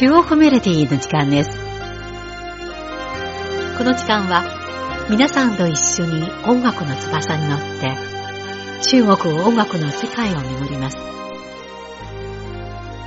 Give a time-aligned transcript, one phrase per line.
[0.00, 1.50] 中央コメディの時間です。
[3.76, 4.42] この時間は
[5.10, 7.94] 皆さんと一緒に音楽の翼に乗って
[8.88, 10.96] 中国音楽の世界を巡ります。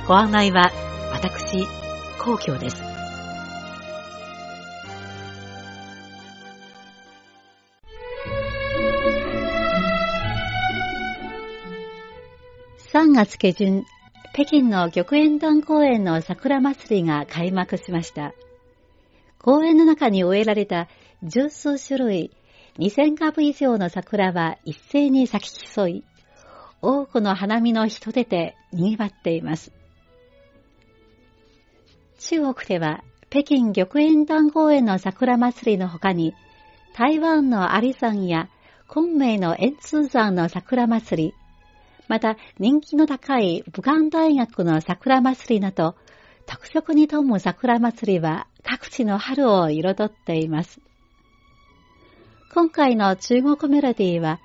[0.06, 0.70] ご案内は
[1.10, 1.66] 私、
[2.20, 2.80] 皇居です。
[12.92, 13.84] 3月下旬、
[14.34, 18.34] 北京の玉園団公園の桜祭りが開幕しました。
[19.38, 20.88] 公園の中に植えられた
[21.22, 22.32] 十数種類、
[22.80, 26.04] 2000株以上の桜は一斉に咲き競い、
[26.82, 29.70] 多くの花見の人出で賑わっています。
[32.18, 36.34] 中国では北京玉園団公園の桜祭りの他に、
[36.96, 38.48] 台湾のアリ山や
[38.88, 41.34] 昆明の円通山の桜祭り、
[42.08, 45.96] また人気の高い武漢大学の桜祭りなど、
[46.46, 50.80] 特色に富む桜祭りは各地の春を彩っています。
[52.52, 54.40] 今回の中国メロディーは、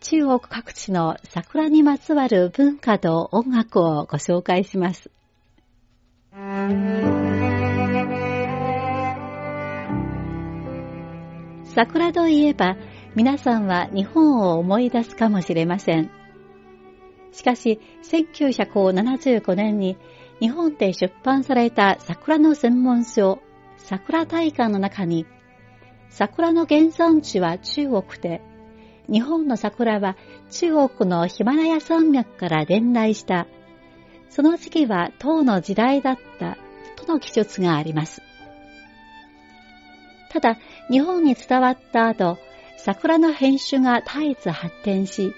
[0.00, 5.10] 中国各地の桜にまつわる文化と音楽をご紹介します。
[11.64, 12.76] 桜といえば、
[13.14, 16.23] 皆さんは日本を思い出すかもしれません。
[17.34, 19.98] しかし、1975年に
[20.40, 23.40] 日本で出版された桜の専門書、
[23.76, 25.26] 桜大観の中に、
[26.10, 28.40] 桜の原産地は中国で、
[29.10, 30.16] 日本の桜は
[30.50, 33.48] 中国のヒマラヤ山脈から伝来した、
[34.30, 36.56] その時期は唐の時代だった
[36.94, 38.22] との記述があります。
[40.30, 40.56] ただ、
[40.88, 42.38] 日本に伝わった後、
[42.76, 45.34] 桜の品種が絶えず発展し、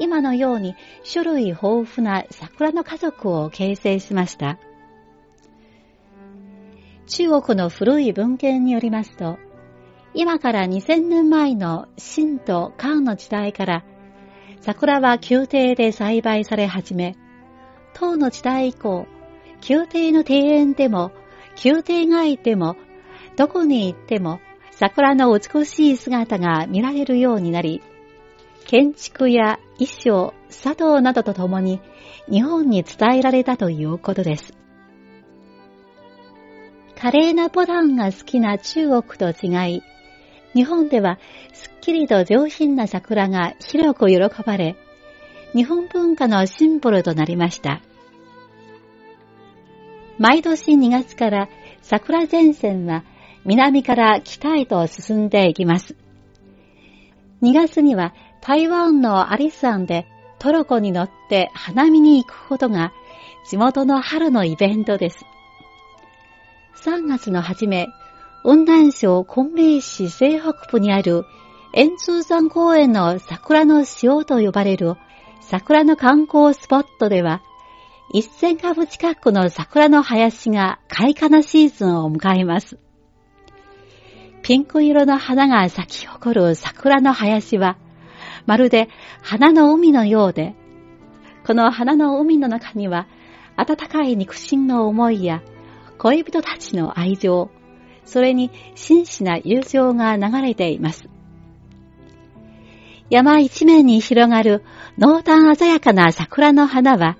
[0.00, 0.74] 今のように
[1.12, 4.58] 種類豊富な桜の家族を形成しました。
[7.06, 9.38] 中国の古い文献によりますと、
[10.14, 13.84] 今から2000年前の秦と漢の時代から、
[14.62, 17.16] 桜は宮廷で栽培され始め、
[17.92, 19.06] 唐の時代以降、
[19.68, 21.12] 宮廷の庭園でも、
[21.62, 22.76] 宮廷外でも、
[23.36, 24.40] どこに行っても、
[24.70, 27.82] 桜の美しい姿が見られるようになり、
[28.64, 31.80] 建築や衣装、茶道などとともに
[32.30, 34.52] 日本に伝えられたということです。
[37.00, 39.82] 華麗なボタンが好きな中国と違い、
[40.52, 41.18] 日本では
[41.54, 44.76] すっきりと上品な桜が広く喜ばれ、
[45.54, 47.80] 日本文化のシンボルとなりました。
[50.18, 51.48] 毎年2月から
[51.80, 53.02] 桜前線は
[53.46, 55.96] 南から北へと進んでいきます。
[57.40, 60.06] 2月には台湾のアリスンで
[60.38, 62.92] トルコに乗って花見に行くことが
[63.46, 65.24] 地元の春のイベントです。
[66.84, 67.88] 3月の初め、
[68.42, 71.24] 雲南省昆明市西北部にある
[71.74, 74.94] 円通山公園の桜の塩と呼ばれる
[75.40, 77.42] 桜の観光スポットでは、
[78.14, 82.78] 1000株近くの桜の林が開花のシーズンを迎えます。
[84.42, 87.76] ピンク色の花が咲き誇る桜の林は、
[88.46, 88.88] まるで
[89.22, 90.54] 花の海のようで、
[91.46, 93.06] この花の海の中には、
[93.56, 95.42] 温かい肉親の思いや、
[95.98, 97.50] 恋人たちの愛情、
[98.04, 101.08] それに真摯な友情が流れています。
[103.10, 104.62] 山一面に広がる
[104.96, 107.16] 濃淡鮮やかな桜の花は、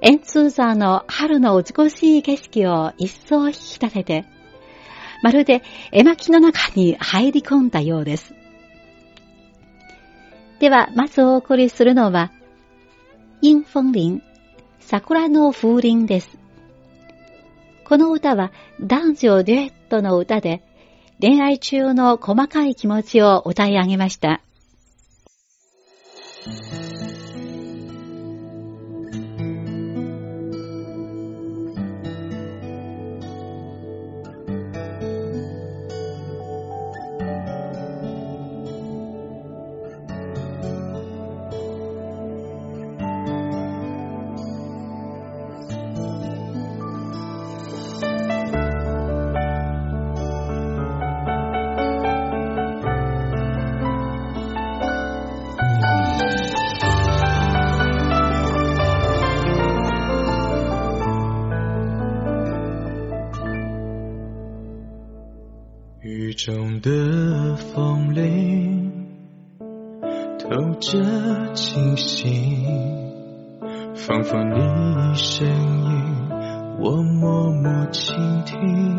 [0.00, 4.24] 円通山の春の美しい景色を一層引き立てて、
[5.22, 8.34] まるで絵巻の中に入り込んだようです。
[10.64, 12.32] では、まずお送りするのは、
[13.42, 14.22] インフォンリン、
[14.80, 16.38] 桜の風鈴です。
[17.84, 20.62] この歌は男女デュエットの歌で、
[21.20, 24.40] 恋愛中の細かい気持ちを歌い上げました。
[66.34, 68.92] 中的风铃
[70.38, 70.48] 透
[70.80, 72.66] 着清醒，
[73.94, 76.28] 仿佛你声音
[76.80, 78.96] 我默默倾听。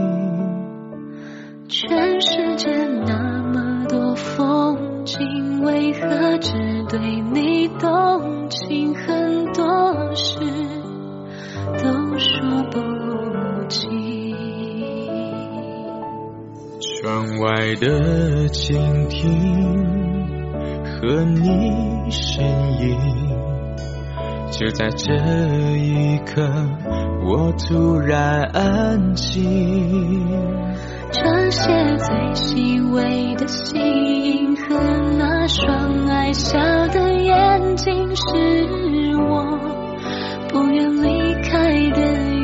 [1.68, 2.72] 全世界
[3.06, 6.54] 那么多风景，为何只
[6.88, 7.00] 对
[7.34, 8.15] 你动
[17.36, 19.30] 窗外的蜻蜓
[20.86, 22.46] 和你身
[22.80, 22.98] 影。
[24.52, 25.14] 就在这
[25.78, 26.42] 一刻，
[27.26, 29.44] 我突然安静。
[31.12, 34.80] 这些最细微的吸引和
[35.18, 36.58] 那双爱笑
[36.88, 39.60] 的眼睛，是我
[40.48, 42.35] 不愿离开的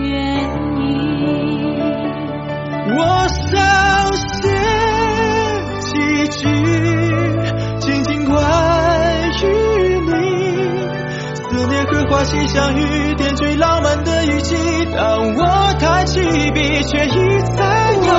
[12.22, 14.54] 那些相雨点缀浪漫的雨季，
[14.96, 16.20] 当我抬起
[16.52, 18.10] 笔，却已在我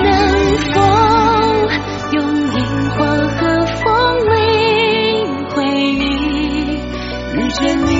[0.00, 0.06] 远
[0.72, 0.78] 方，
[2.12, 2.22] 用
[2.52, 2.56] 樱
[2.90, 3.84] 花和风
[4.30, 4.38] 铃
[5.48, 5.98] 回忆，
[7.34, 7.90] 遇见你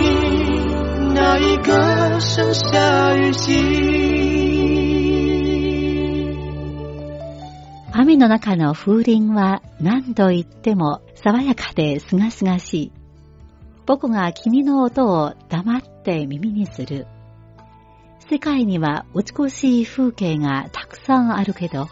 [1.16, 3.49] 那一个盛夏雨季。
[7.93, 12.93] 雨の中の風鈴は何度言っても爽やかで清々しい。
[13.88, 17.06] 僕が君の音を黙って耳にする。
[18.29, 21.88] 世界には美しい風景がたくさんあるけど、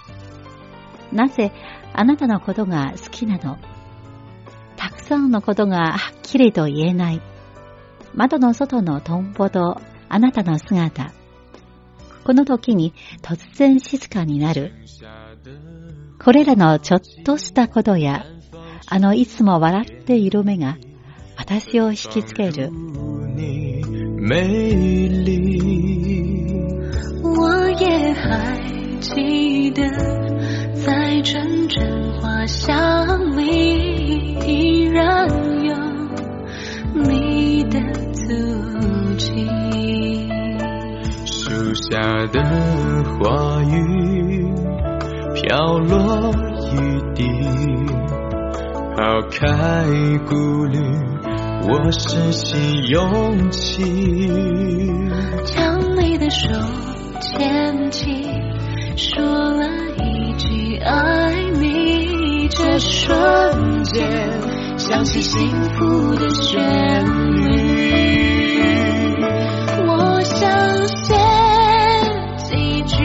[1.10, 1.52] なぜ
[1.94, 3.56] あなたのことが好きなの？
[4.76, 7.22] たくさんのことがはっきりと言えない。
[8.12, 11.14] 窓の外のトンボとあなたの姿。
[12.25, 12.92] この時に
[13.22, 14.75] 突然静かになる。
[16.22, 18.26] これらのちょっとしたことや、
[18.87, 20.76] あのいつも笑っている目が
[21.46, 22.70] 她笑，引きける。
[23.37, 23.81] 你
[24.19, 24.43] 美
[25.06, 25.31] 丽，
[27.22, 28.58] 我也还
[29.00, 29.87] 记得，
[30.75, 31.22] 在
[32.20, 35.28] 花香里，依然
[35.64, 35.75] 有
[36.94, 37.78] 你的
[38.12, 38.25] 足
[39.16, 39.46] 迹。
[41.25, 42.00] 树下
[42.32, 42.42] 的
[43.20, 44.49] 花雨，
[45.34, 46.34] 飘落
[46.72, 46.75] 一
[47.14, 47.22] 地，
[48.96, 49.87] 抛开
[50.28, 50.34] 顾
[50.64, 50.78] 虑。
[51.68, 52.56] 我深信
[52.90, 53.82] 勇气。
[55.44, 56.48] 将你的手
[57.20, 58.24] 牵起，
[58.96, 59.68] 说了
[59.98, 64.06] 一句爱你，这瞬间
[64.78, 66.60] 响起幸福的旋
[67.34, 67.46] 律。
[69.88, 71.14] 我想写
[72.48, 72.96] 几句，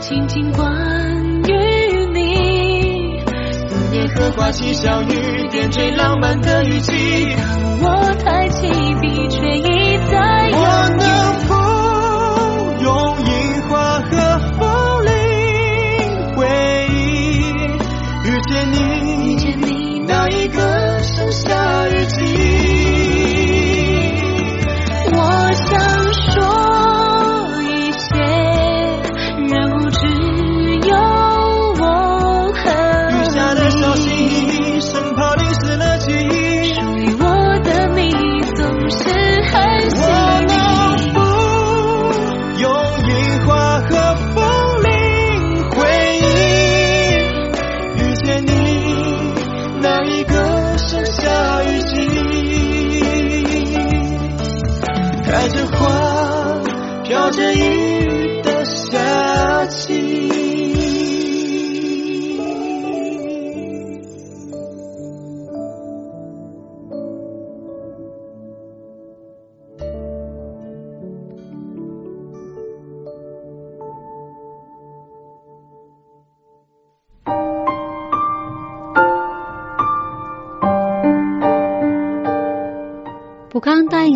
[0.00, 0.68] 轻轻挂
[4.16, 6.92] 思念和花期相遇，点缀浪漫的语气。
[7.36, 8.66] 当我抬起
[9.00, 9.58] 笔，却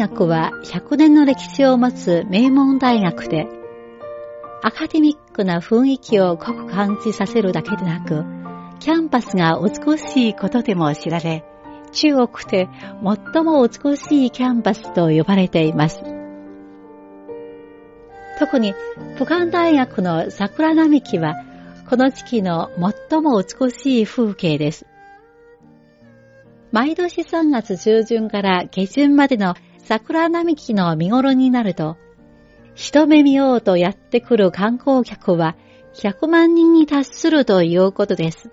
[0.00, 3.46] 学は100年の歴史を持つ名門大学で、
[4.62, 8.24] アカデミックな雰囲気を濃く感じさせるだけでなく、
[8.78, 11.44] キャンパスが美しいことでも知られ、
[11.92, 12.68] 中国で
[13.34, 16.02] 最も美しいキャンパスと呼ばれています。
[18.38, 18.72] 特に
[19.18, 21.34] 武漢大学の桜並木は、
[21.90, 22.70] この時期の
[23.10, 24.86] 最も美しい風景です。
[26.72, 29.54] 毎年3月中旬から下旬までの
[29.90, 31.96] 桜並木の見頃になると、
[32.76, 35.56] 一目見ようとやってくる観光客は
[35.94, 38.50] 100万人に達するということです。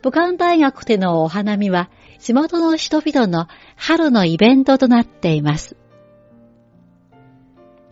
[0.00, 5.76] 武漢大学でのお花見は地元の人々の春のイベントとなっています。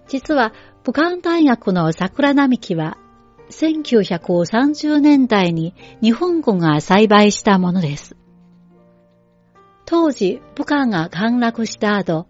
[0.09, 2.97] 実は武漢大学の桜並木は
[3.51, 8.17] 1930年代に日本軍が栽培したものです。
[9.91, 12.27] 当時、武漢が陥落した後、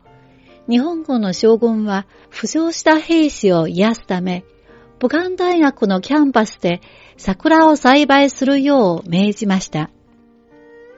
[0.71, 4.45] 日本軍の将軍は負傷した兵士を癒すため、
[5.01, 6.81] 武漢大学のキャンパスで
[7.17, 9.91] 桜を栽培するよう命じました。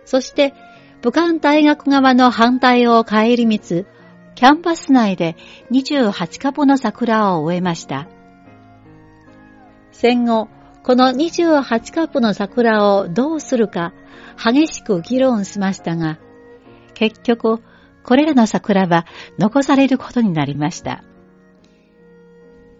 [0.05, 0.53] そして、
[1.01, 3.87] 武漢大学側の反対を顧みず、
[4.35, 5.37] キャンパス内で
[5.71, 8.07] 28株の桜を植えました。
[9.93, 10.49] 戦後、
[10.83, 13.95] この28株の桜をどうするか
[14.37, 16.19] 激しく議論しましたが、
[17.01, 17.63] 結局、
[18.05, 19.07] これらの桜は
[19.39, 21.03] 残されることになりました。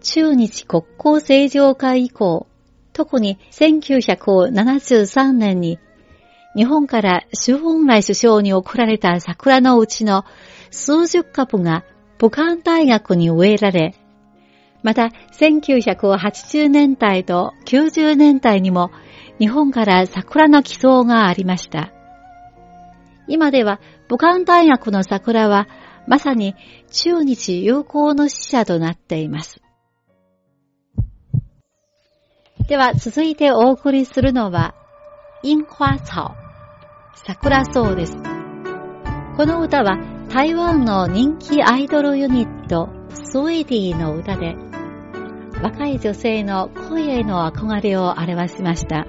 [0.03, 2.45] 中日国交正常化以降、
[2.93, 5.79] 特に1973年に
[6.55, 10.23] 日本から周恩来首相に贈られた桜のうちの
[10.69, 11.83] 数十株が
[12.19, 13.95] 武漢大学に植えられ、
[14.83, 18.91] また1980年代と90年代にも
[19.39, 21.91] 日本から桜の寄贈がありました。
[23.27, 23.79] 今では
[24.11, 25.69] 武漢大学の桜は
[26.05, 26.53] まさに
[26.91, 29.61] 中日友好の使者となっています。
[32.67, 34.75] では続いてお送りするのは、
[35.43, 36.35] 樱花草、
[37.15, 38.17] 桜草です。
[39.37, 44.57] この歌は台湾の人気アイドルユニット、スウィーディの歌で、
[45.63, 49.05] 若い女性の声への憧れを表しました。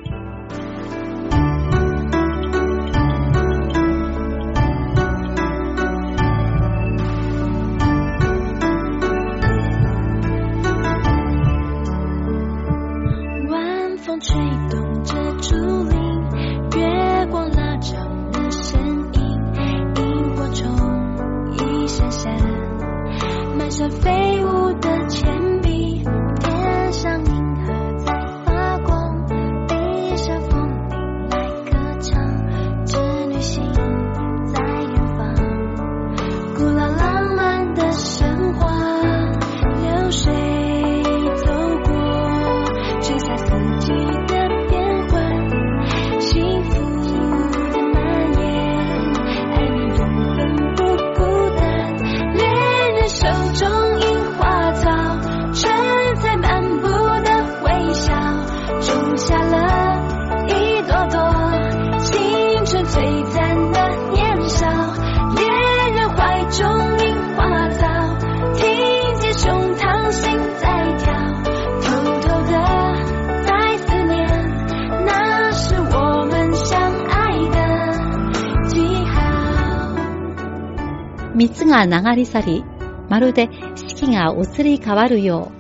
[81.73, 82.65] が流れ去り、
[83.09, 85.51] まるで四季が移り変わるよ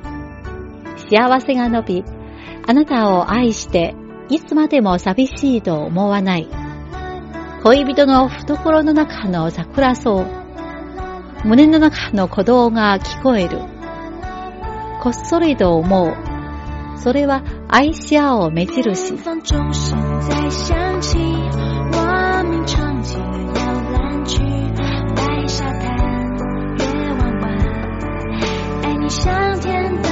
[0.96, 2.04] う、幸せが伸び、
[2.66, 3.94] あなたを愛して
[4.28, 6.48] いつまでも寂しいと思わない。
[7.62, 10.24] 恋人の懐の中の桜草、
[11.44, 13.58] 胸の中の鼓動が聞こえる。
[15.02, 16.14] こっそりと思う。
[16.98, 19.16] それは愛し合う目印。
[29.20, 30.11] 中。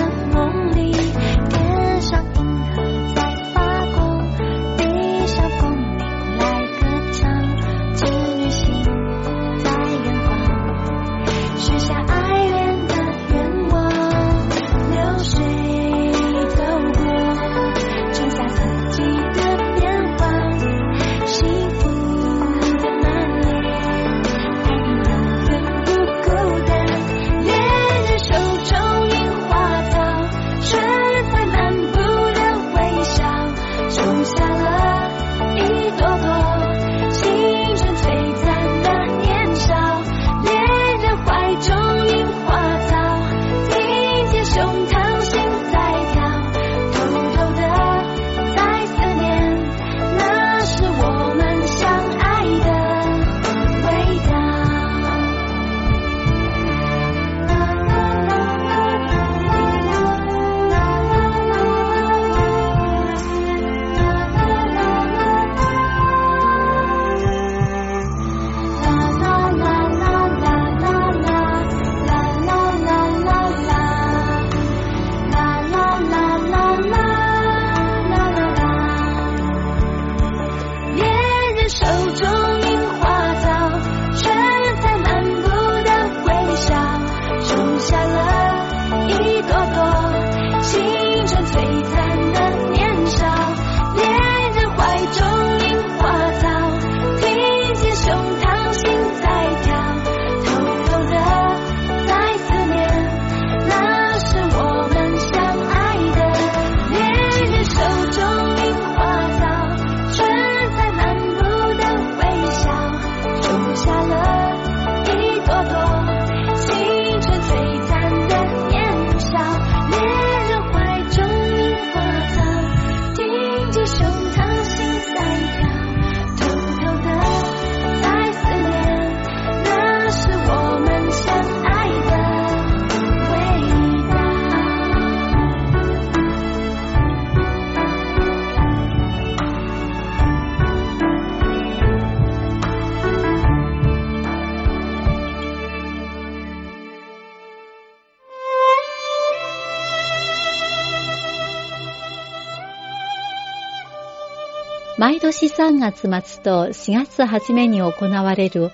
[155.01, 158.71] 毎年3月末と4月初めに行われる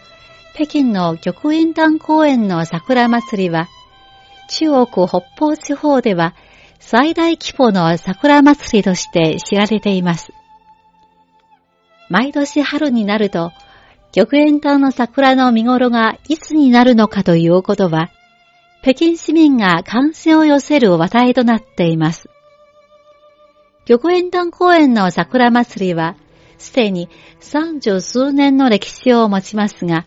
[0.57, 3.69] 北京の玉園団公園の桜祭りは、
[4.49, 6.35] 中国北方地方では
[6.81, 10.33] 最大規模の桜祭りとして知られています。
[12.11, 13.53] 毎年春になると、
[14.13, 18.11] 玉園館の桜の見頃がいつになるのかということは、
[18.83, 22.29] 北京市民が関心を寄せる話題となっています。
[23.87, 26.17] 玉園館公園の桜祭りは、
[26.59, 30.07] すでに三十数年の歴史を持ちますが、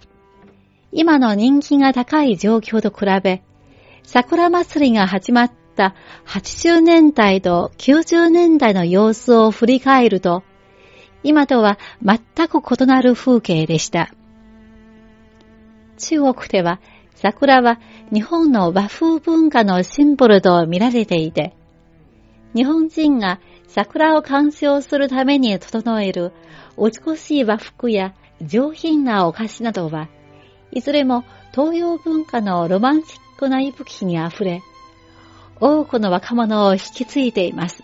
[0.91, 3.41] 今の人気が高い状況と比べ、
[4.03, 5.95] 桜祭りが始まった
[6.25, 10.43] 80年代と90年代の様子を振り返ると、
[11.23, 12.19] 今とは全
[12.49, 14.13] く異なる風景でした。
[15.97, 16.81] 中国では
[17.15, 17.79] 桜は
[18.13, 21.55] 日本の和風文化のシンボルと見られていて、
[22.55, 26.33] 日本人が桜を鑑賞するために整える
[26.77, 30.09] 美しい和服や上品なお菓子などは、
[30.71, 34.61] いずれも東洋文化のロマンチックな息吹にあふれ、
[35.59, 37.83] 多くの若者を引き継いでいます。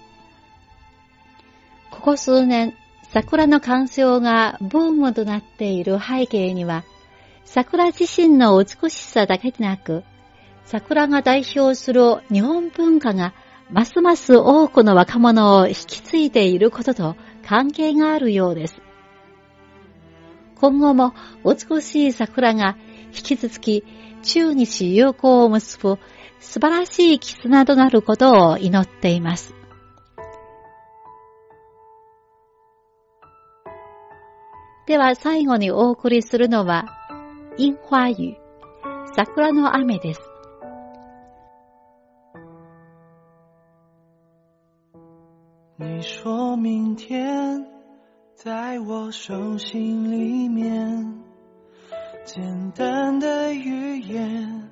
[1.91, 2.73] ここ数年、
[3.11, 6.83] 桜の鑑賞がブームとなっている背景には、
[7.43, 10.03] 桜自身の美しさだけでなく、
[10.65, 13.33] 桜が代表する日本文化が
[13.71, 18.81] ますます多くの若者を引き継いでいることと関係があるようです。
[20.55, 23.83] 今後も美しい桜が引き続き
[24.23, 25.99] 中日友好を結ぶ
[26.39, 29.55] 素晴らしい絆となることを祈っています。
[34.87, 36.85] では最後にお送りするのは、
[37.57, 38.37] 樱花雨、
[39.15, 40.34] 桜の雨です。
[46.55, 47.65] 明天
[48.33, 51.23] 在我手心里面，
[52.23, 54.69] 简单的语言，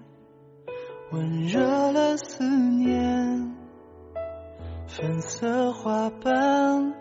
[1.11, 3.55] 温热了思念，
[4.87, 6.93] 粉色花瓣。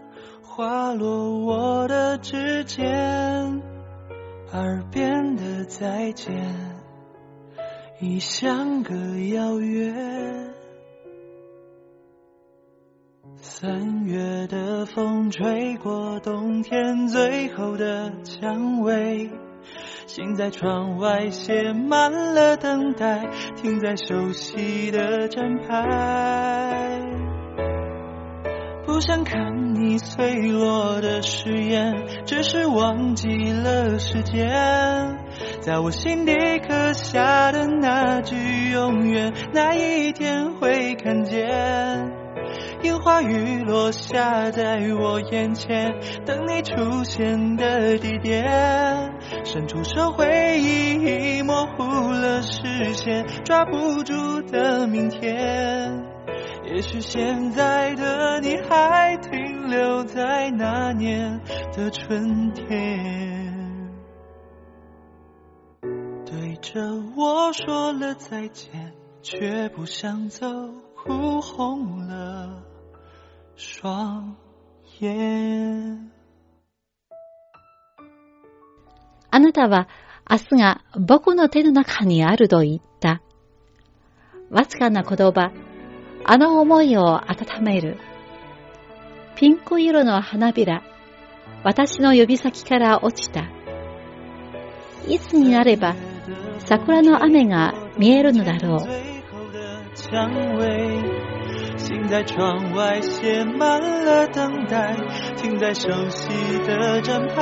[0.54, 3.62] 滑落我的指尖，
[4.52, 6.54] 耳边的再见，
[7.98, 8.94] 已像个
[9.30, 10.51] 遥远。
[13.36, 19.30] 三月的风吹过冬天最后的蔷薇，
[20.06, 27.00] 心在窗外写满了等待，停在熟悉的站牌。
[28.84, 34.48] 不想看你碎落的誓言，只是忘记了时间。
[35.60, 42.21] 在我心底刻下的那句永远，哪一天会看见？
[42.82, 49.12] 樱花雨落下在我眼前，等你出现的地点。
[49.44, 56.04] 伸出手，回忆已模糊了视线，抓不住的明天。
[56.64, 61.40] 也许现在的你还停留在那年
[61.76, 63.90] 的春天，
[66.24, 66.80] 对着
[67.16, 68.92] 我说了再见，
[69.22, 70.46] 却不想走，
[70.96, 72.62] 哭红了
[73.56, 74.36] 双
[75.00, 76.10] 眼。
[79.30, 79.88] あなたは
[80.30, 83.22] 明日が僕の手の中にあると言った。
[84.50, 85.52] わずかな言葉、
[86.24, 87.98] あの思いを温める。
[89.36, 90.82] ピンク色の花びら、
[91.64, 93.50] 私の指先から落ちた。
[95.08, 95.96] いつになれば
[96.58, 98.78] 桜の雨が見えるのだろう。
[101.92, 104.96] 心在窗外写满了等待，
[105.36, 107.34] 停在熟悉的站牌。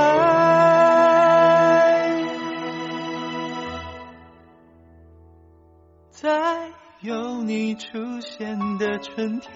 [6.10, 6.28] 在
[7.00, 9.52] 有你出现的春天，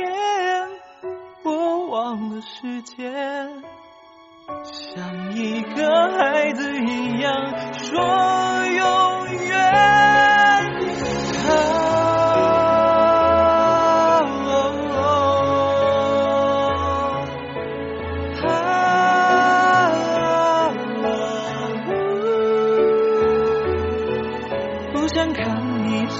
[1.42, 3.50] 我忘了时间，
[4.62, 8.00] 像一个孩子一样说
[8.76, 9.54] 永远。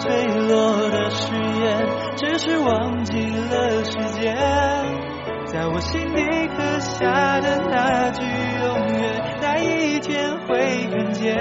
[0.05, 4.37] 坠落的誓言，只是忘记了时间，
[5.47, 11.35] 在我心底刻下的那句永远，哪一天会看见？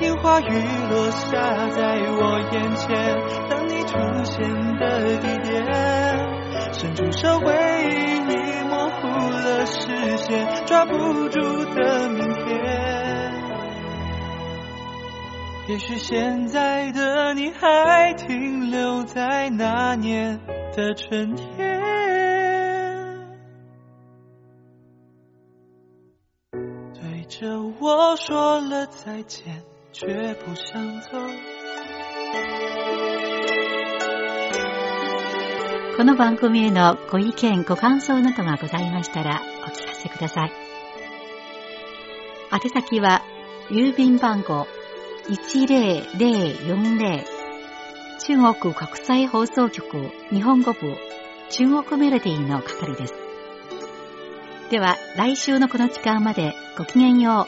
[0.00, 0.44] 樱花雨
[0.90, 2.88] 落下在我眼前，
[3.48, 5.64] 等你出现的地点。
[6.74, 7.54] 伸出手，回
[7.88, 8.34] 忆已
[8.68, 10.94] 模糊了视线，抓不
[11.30, 11.40] 住
[11.74, 12.79] 的明天。
[15.70, 20.40] 也许现在的你还停留在那年
[20.74, 21.80] 的春天，
[26.92, 31.16] 对着我说了再见，却不想走。
[35.96, 40.52] この番組へのご意見、ご感想などがございましたらお聞かせください。
[42.52, 43.22] 宛先は、
[43.70, 44.66] 郵便番号
[45.30, 47.24] 10040
[48.18, 50.96] 中国国際放送局日本語部
[51.50, 53.14] 中国メロディーの係です。
[54.72, 57.46] では、来週のこの時間までごきげんよ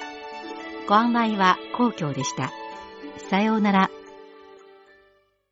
[0.86, 0.88] う。
[0.88, 2.52] ご案内は皇居でした。
[3.28, 3.90] さようなら。